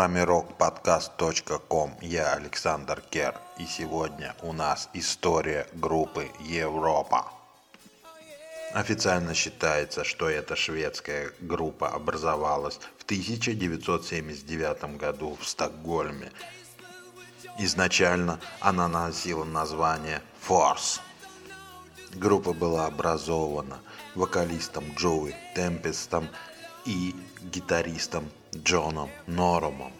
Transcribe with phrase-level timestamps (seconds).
[0.00, 7.30] вами rockpodcast.com, я Александр Кер, и сегодня у нас история группы Европа.
[8.72, 16.32] Официально считается, что эта шведская группа образовалась в 1979 году в Стокгольме.
[17.58, 21.00] Изначально она носила название Force.
[22.14, 23.80] Группа была образована
[24.14, 26.30] вокалистом Джоуи Темпестом
[26.86, 29.92] и гитаристом Джоном Норомом.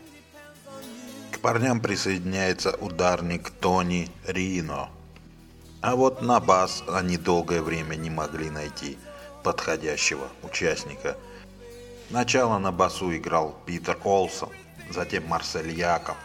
[1.31, 4.91] К парням присоединяется ударник Тони Рино.
[5.81, 8.99] А вот на бас они долгое время не могли найти
[9.45, 11.17] подходящего участника.
[12.09, 14.51] Сначала на басу играл Питер Олсон,
[14.91, 16.17] затем Марсель Яков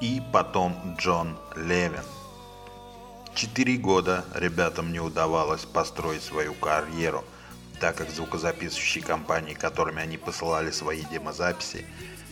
[0.00, 2.04] и потом Джон Левин.
[3.34, 7.24] Четыре года ребятам не удавалось построить свою карьеру–
[7.80, 11.84] так как звукозаписывающие компании, которыми они посылали свои демозаписи,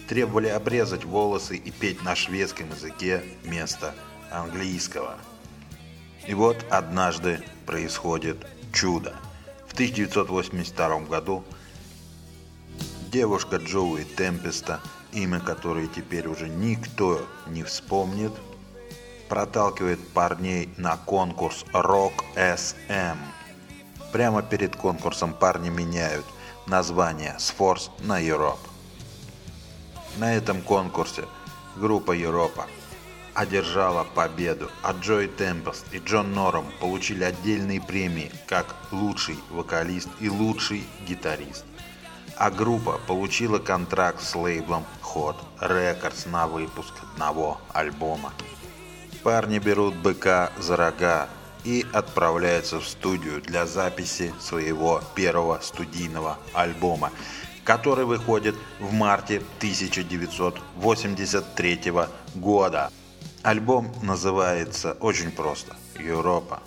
[0.09, 3.95] требовали обрезать волосы и петь на шведском языке вместо
[4.31, 5.17] английского.
[6.27, 9.15] И вот однажды происходит чудо.
[9.69, 11.45] В 1982 году
[13.11, 14.81] девушка Джоуи Темпеста,
[15.12, 18.33] имя которой теперь уже никто не вспомнит,
[19.28, 23.17] проталкивает парней на конкурс SM–
[24.15, 26.25] Прямо перед конкурсом парни меняют
[26.69, 28.61] название с Force на Europe.
[30.19, 31.25] На этом конкурсе
[31.75, 32.69] группа Европа
[33.34, 40.31] одержала победу, а Джой Темпест и Джон Нором получили отдельные премии как лучший вокалист и
[40.31, 41.65] лучший гитарист.
[42.37, 48.33] А группа получила контракт с лейблом Hot Records на выпуск одного альбома.
[49.25, 51.28] Парни берут быка за рога
[51.64, 57.10] и отправляется в студию для записи своего первого студийного альбома,
[57.64, 61.92] который выходит в марте 1983
[62.34, 62.92] года.
[63.42, 66.62] Альбом называется очень просто «Европа».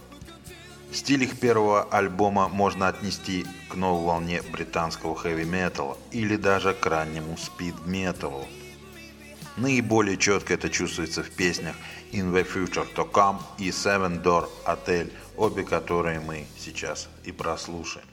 [0.92, 7.38] Стиль их первого альбома можно отнести к новой волне британского хэви-металла или даже к раннему
[7.38, 8.48] спид-металлу.
[9.58, 11.76] Наиболее четко это чувствуется в песнях
[12.12, 18.07] In the Future to Come и Seven Door Hotel, обе которые мы сейчас и прослушаем.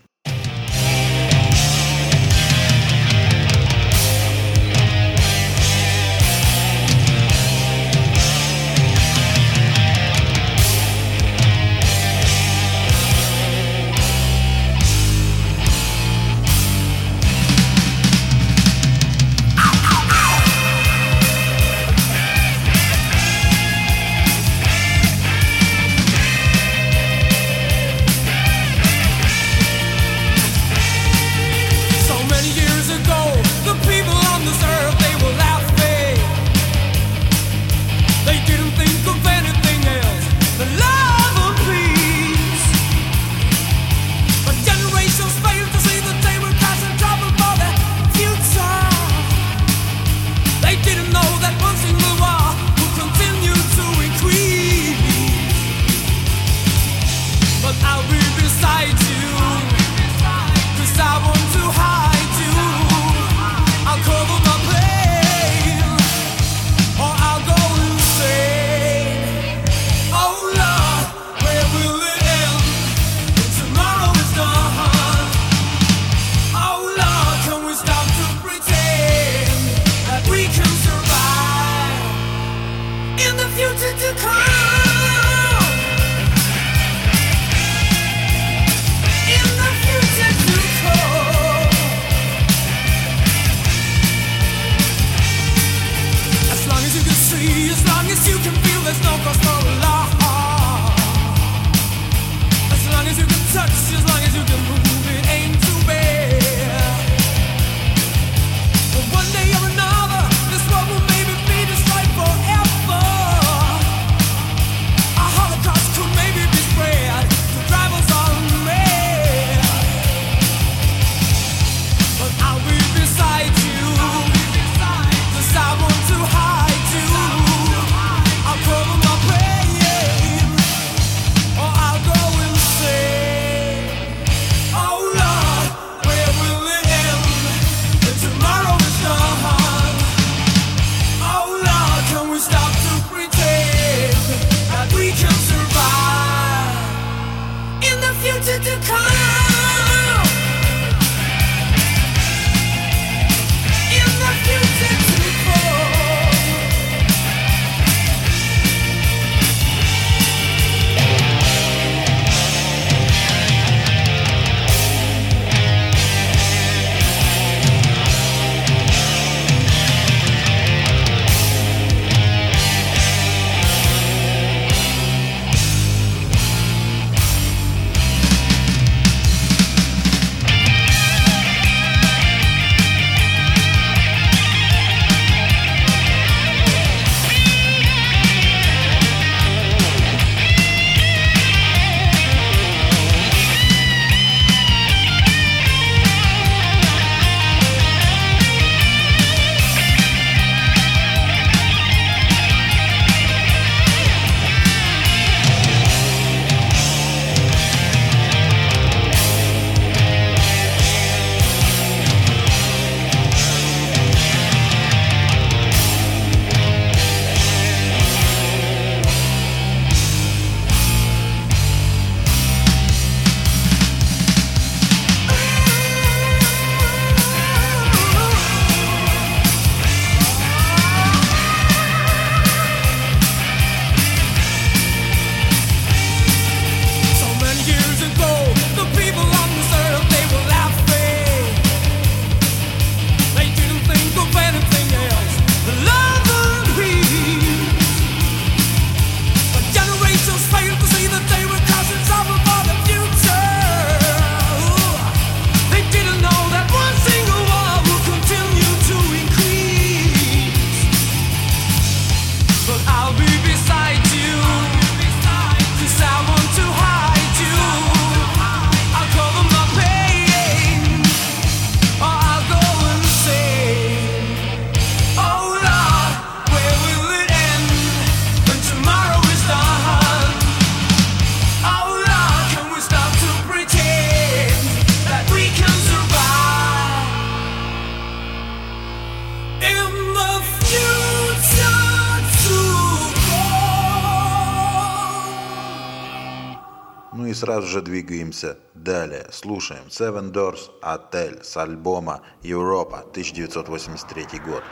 [297.75, 299.26] И сразу же двигаемся далее.
[299.32, 304.62] Слушаем Seven Doors Отель с альбома Европа 1983 год.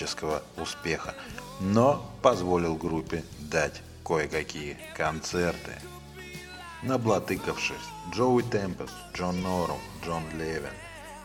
[0.00, 1.14] Коммерческого успеха,
[1.60, 5.72] но позволил группе дать кое-какие концерты.
[6.82, 7.76] Наблатыкавшись,
[8.12, 10.72] Джоуи Темпес, Джон Норум, Джон Левин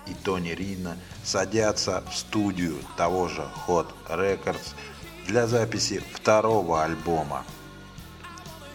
[0.07, 4.75] и Тони Рина садятся в студию того же Hot Records
[5.25, 7.45] для записи второго альбома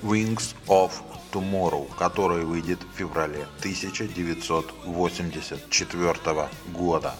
[0.03, 0.93] Wings of
[1.31, 7.15] Tomorrow, который выйдет в феврале 1984 года.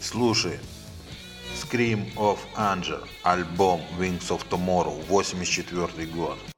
[0.00, 0.60] Слушай,
[1.54, 6.51] Scream of Angel, альбом Wings of Tomorrow, 84 год.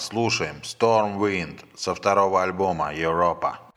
[0.00, 3.69] Слушаем Storm Wind со второго альбома Европа.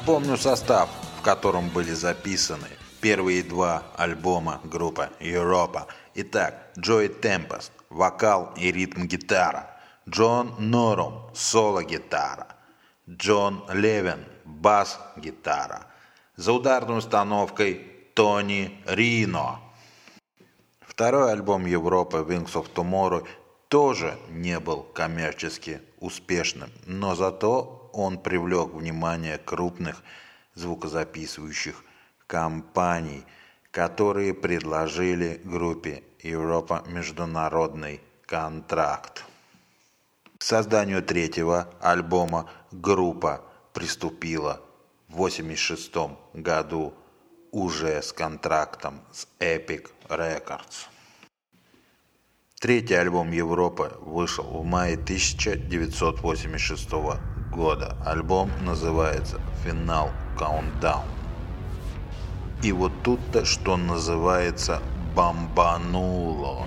[0.00, 2.68] Напомню состав, в котором были записаны
[3.02, 5.88] первые два альбома группы Европа.
[6.14, 9.66] Итак, Джой Темпест, вокал и ритм-гитара.
[10.08, 12.46] Джон Норум, соло-гитара.
[13.06, 15.86] Джон Левин, бас-гитара.
[16.34, 19.60] За ударной установкой Тони Рино.
[20.80, 23.26] Второй альбом Европы Wings of Tomorrow
[23.68, 30.02] тоже не был коммерчески успешным, но зато он привлек внимание крупных
[30.54, 31.84] звукозаписывающих
[32.26, 33.24] компаний,
[33.70, 39.24] которые предложили группе Европа международный контракт.
[40.38, 44.60] К созданию третьего альбома группа приступила
[45.08, 45.94] в 1986
[46.34, 46.94] году
[47.50, 50.88] уже с контрактом с Epic Records.
[52.60, 57.96] Третий альбом Европы вышел в мае 1986 года.
[58.04, 61.02] Альбом называется «Финал Countdown».
[62.62, 64.80] И вот тут-то, что называется,
[65.14, 66.66] бомбануло.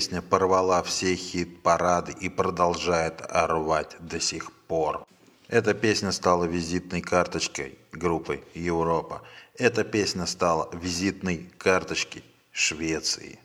[0.00, 5.06] Песня порвала все хит-парады и продолжает рвать до сих пор.
[5.46, 9.20] Эта песня стала визитной карточкой группы Европа.
[9.58, 13.38] Эта песня стала визитной карточкой Швеции.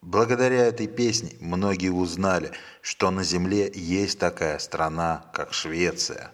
[0.00, 6.30] Благодаря этой песне многие узнали, что на Земле есть такая страна, как Швеция.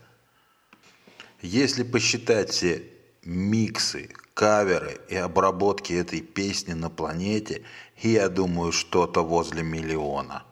[1.40, 2.82] Если посчитать все
[3.24, 7.62] миксы, каверы и обработки этой песни на планете,
[8.02, 10.44] я думаю, что-то возле миллиона.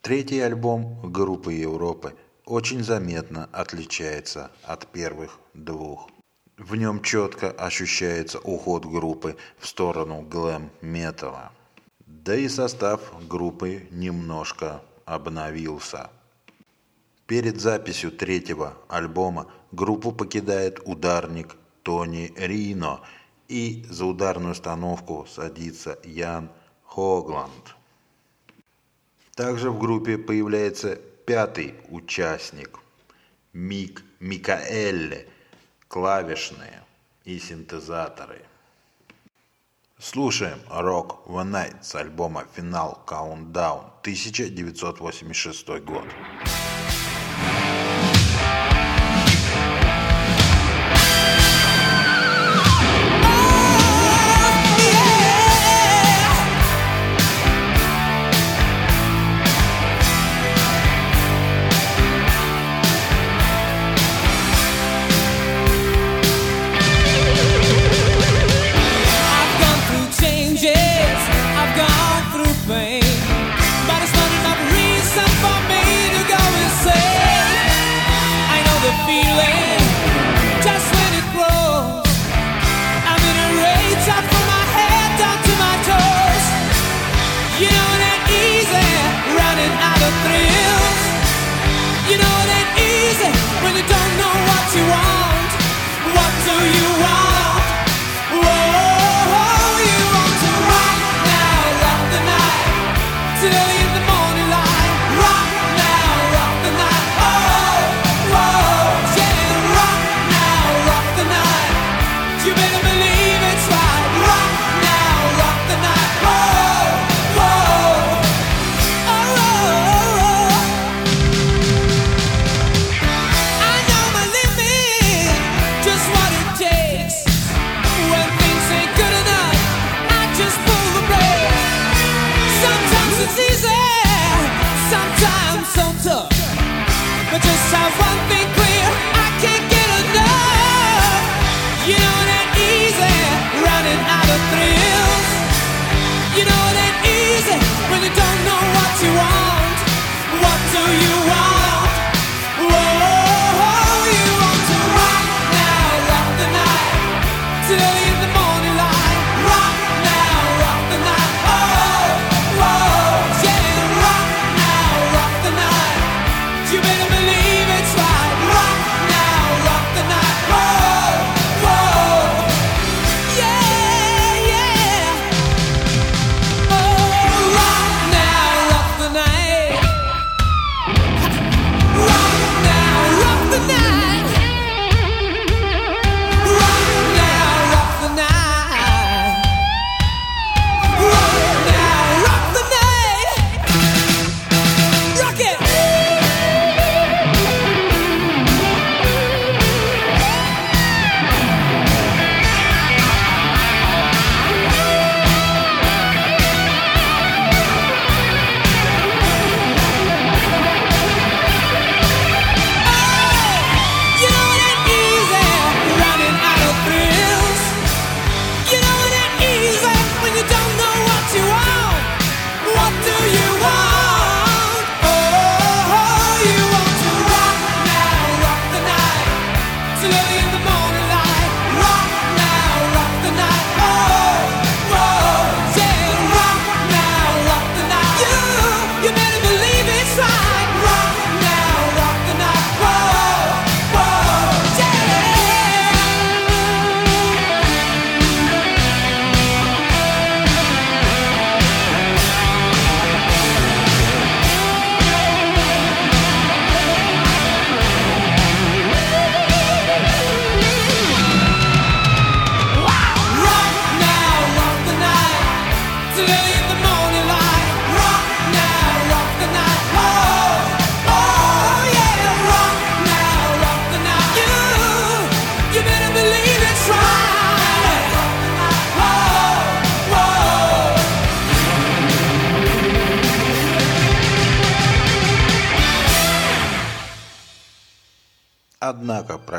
[0.00, 6.10] Третий альбом группы Европы очень заметно отличается от первых двух.
[6.58, 11.52] В нем четко ощущается уход группы в сторону глэм-металла.
[12.06, 16.10] Да и состав группы немножко обновился.
[17.26, 23.00] Перед записью третьего альбома группу покидает ударник Тони Рино
[23.48, 26.50] и за ударную установку садится Ян
[26.84, 27.76] Хогланд.
[29.34, 32.78] Также в группе появляется пятый участник
[33.52, 35.28] Мик Микаэлле,
[35.88, 36.82] клавишные
[37.24, 38.42] и синтезаторы.
[39.98, 46.04] Слушаем Rock the Night с альбома Final Countdown 1986 год.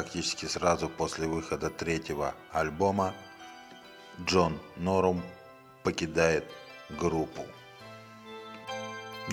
[0.03, 3.13] Практически сразу после выхода третьего альбома
[4.25, 5.21] Джон Норум
[5.81, 6.43] покидает
[6.99, 7.43] группу.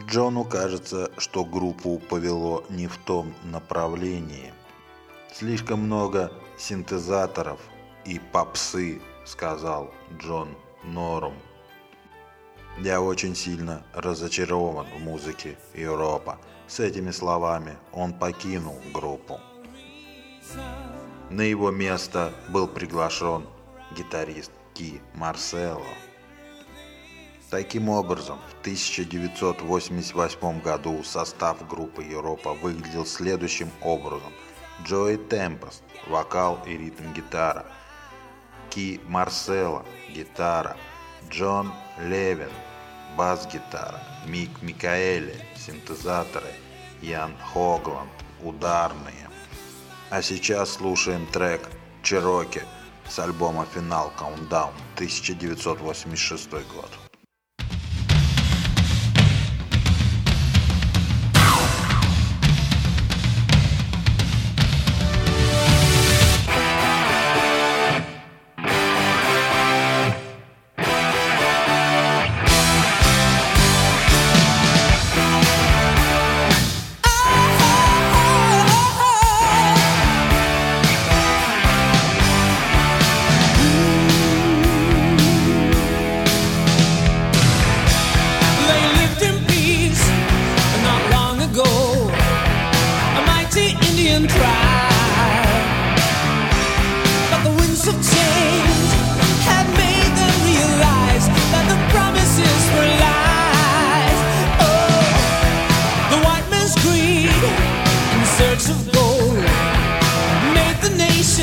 [0.07, 4.55] Джону кажется, что группу повело не в том направлении.
[5.35, 7.59] Слишком много синтезаторов
[8.05, 11.35] и попсы, сказал Джон Норум.
[12.79, 16.39] Я очень сильно разочарован в музыке Европа.
[16.69, 19.41] С этими словами он покинул группу.
[21.31, 23.47] На его место был приглашен
[23.97, 25.87] гитарист Ки Марсело.
[27.51, 34.33] Таким образом, в 1988 году состав группы Европа выглядел следующим образом.
[34.85, 37.67] Джои Темпест– вокал и ритм-гитара,
[38.71, 40.77] Ки Марсело– гитара,
[41.29, 42.53] Джон Левин–
[43.17, 46.53] бас-гитара, Мик Микаэли– синтезаторы,
[47.03, 48.11] Ян Хогланд–
[48.43, 49.30] ударные.
[50.11, 51.69] А сейчас слушаем трек
[52.03, 52.63] «Чероки»
[53.09, 57.10] с альбома «Финал Countdown» 1986 год.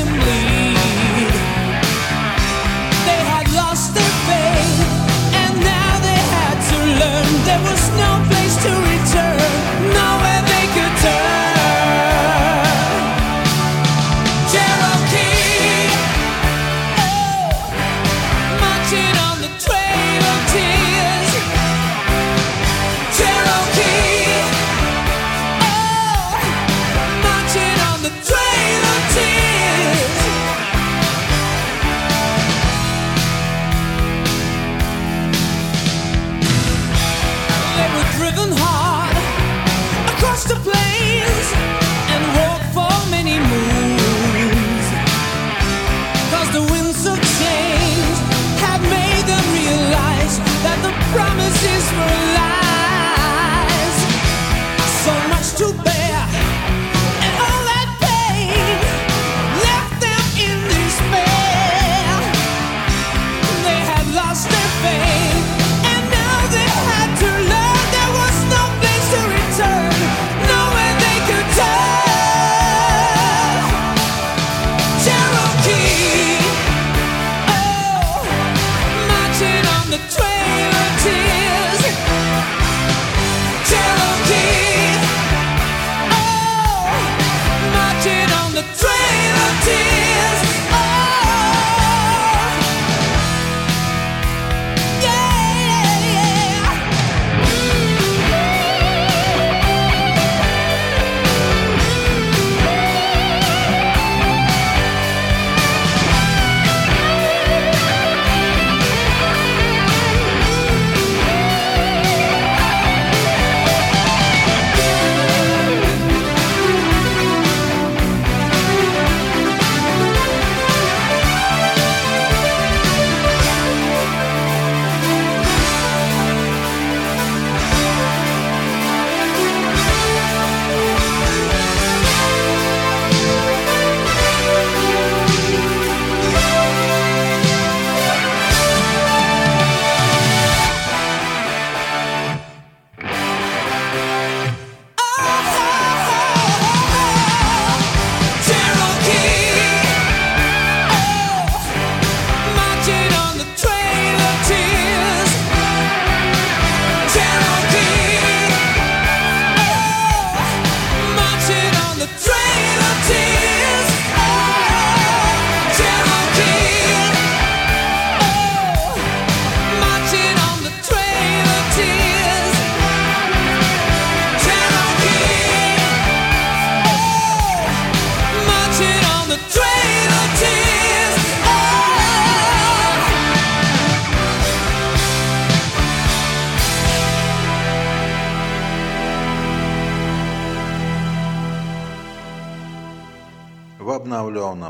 [0.00, 0.57] and bleed.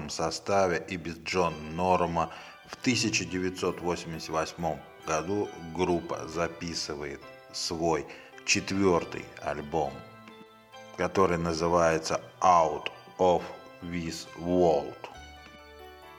[0.08, 2.30] полном составе и без Джон Норма
[2.66, 7.20] в 1988 году группа записывает
[7.52, 8.06] свой
[8.44, 9.92] четвертый альбом,
[10.96, 12.88] который называется Out
[13.18, 13.42] of
[13.82, 14.94] This World.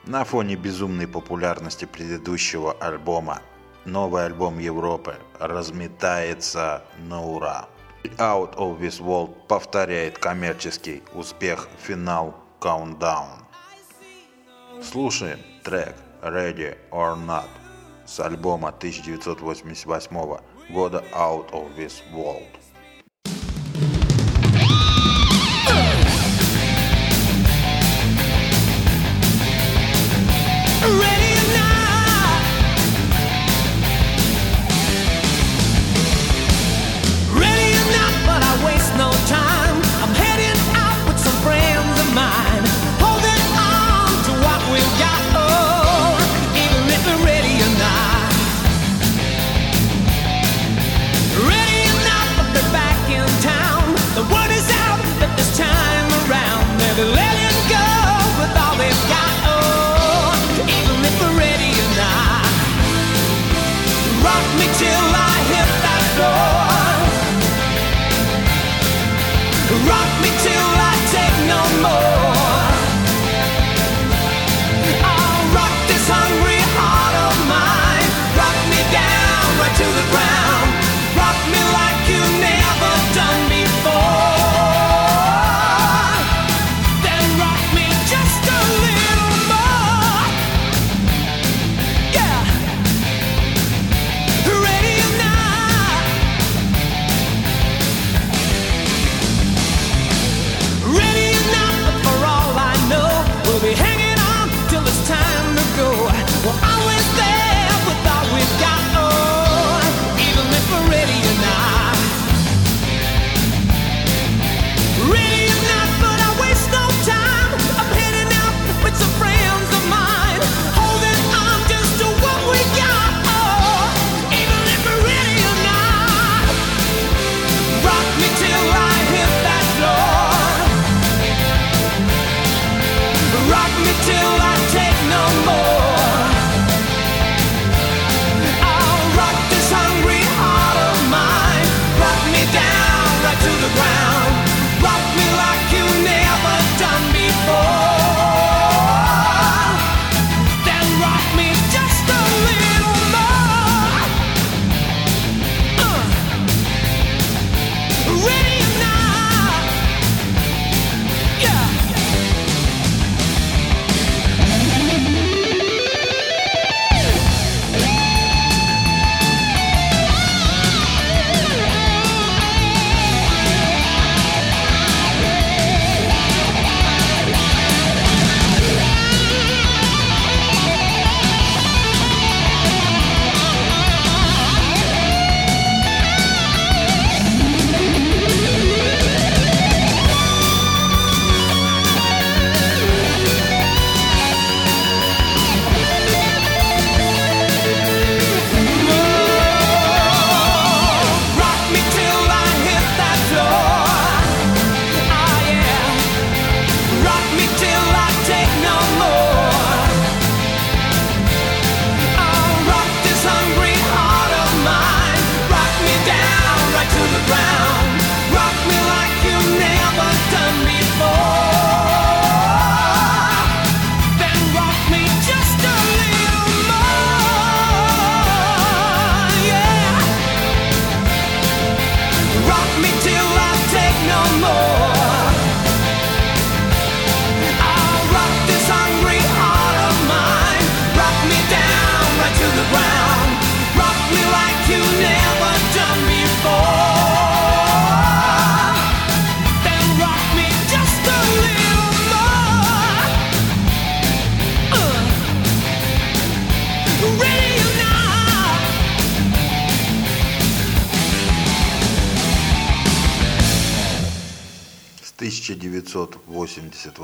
[0.06, 3.42] На фоне безумной популярности предыдущего альбома
[3.84, 7.68] новый альбом Европы разметается на ура.
[8.18, 13.39] Out of This World повторяет коммерческий успех финал Countdown.
[14.82, 17.48] Слушаем трек «Ready or Not»
[18.06, 22.48] с альбома 1988 года «Out of this World».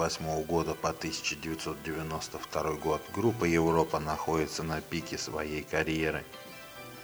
[0.06, 6.24] 1998 года по 1992 год группа Европа находится на пике своей карьеры.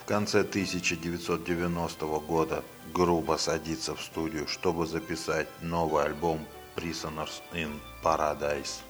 [0.01, 2.63] В конце 1990 года
[2.95, 6.47] группа садится в студию, чтобы записать новый альбом
[6.77, 8.83] Prisoners in Paradise,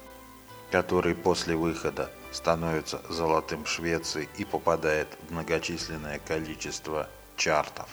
[0.71, 7.89] который после выхода становится золотым Швеции и попадает в многочисленное количество чартов.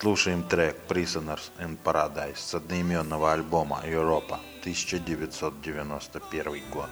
[0.00, 6.88] Слушаем трек Prisoners in Paradise с одноименного альбома Европа 1991 год.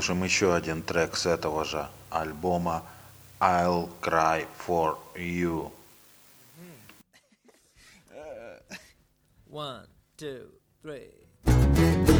[0.00, 2.82] Послушаем еще один трек с этого же альбома
[3.38, 5.70] I'll Cry For You.
[9.50, 9.86] One,
[10.16, 10.46] two,
[10.82, 12.19] three.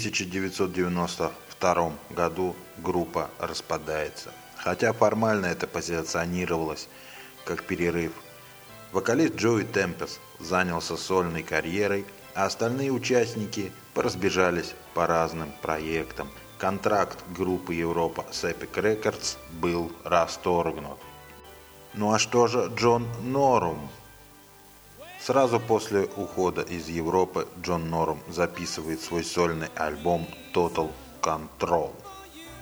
[0.00, 4.32] 1992 году группа распадается.
[4.56, 6.88] Хотя формально это позиционировалось
[7.44, 8.12] как перерыв.
[8.92, 16.28] Вокалист Джои Темпес занялся сольной карьерой, а остальные участники поразбежались по разным проектам.
[16.58, 20.98] Контракт группы Европа с Epic Records был расторгнут.
[21.94, 23.90] Ну а что же Джон Норум?
[25.22, 30.90] Сразу после ухода из Европы Джон Норум записывает свой сольный альбом Total
[31.20, 31.92] Control,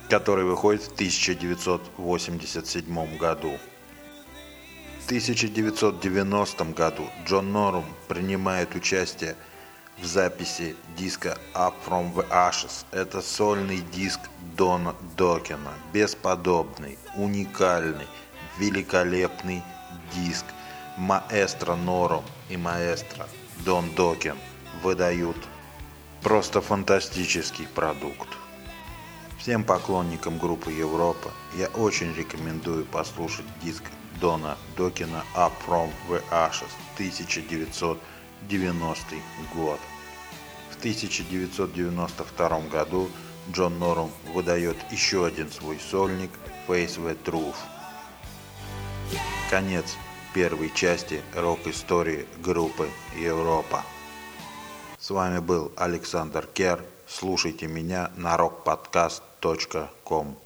[0.09, 3.56] который выходит в 1987 году.
[5.00, 9.36] В 1990 году Джон Норум принимает участие
[9.96, 12.84] в записи диска Up From The Ashes.
[12.90, 14.18] Это сольный диск
[14.56, 15.74] Дона Докина.
[15.92, 18.09] Бесподобный, уникальный,
[18.59, 19.62] великолепный
[20.12, 20.44] диск.
[20.99, 23.28] Маэстро Норум и маэстро
[23.64, 24.36] Дон Докин
[24.82, 25.36] выдают
[26.22, 28.28] просто фантастический продукт.
[29.38, 33.84] Всем поклонникам группы Европа я очень рекомендую послушать диск
[34.20, 39.14] Дона Докина Up From The Ashes 1990
[39.55, 39.78] год.
[40.70, 43.09] В 1992 году
[43.53, 46.32] Джон Норум выдает еще один свой сольник
[46.66, 47.55] Face the Truth.
[49.49, 49.96] Конец
[50.39, 53.82] первой части рок-истории группы Европа.
[54.97, 56.84] С вами был Александр Кер.
[57.09, 60.36] Слушайте меня на rockpodcast.com.